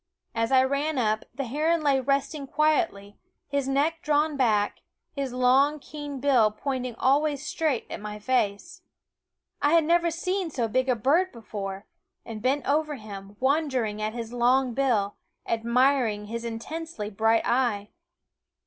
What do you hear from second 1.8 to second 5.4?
lay resting quietly, his neck drawn back, his